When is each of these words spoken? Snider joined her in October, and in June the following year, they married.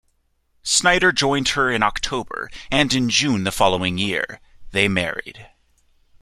Snider 0.63 1.11
joined 1.11 1.49
her 1.49 1.69
in 1.69 1.83
October, 1.83 2.49
and 2.71 2.91
in 2.91 3.07
June 3.07 3.43
the 3.43 3.51
following 3.51 3.99
year, 3.99 4.39
they 4.71 4.87
married. 4.87 5.47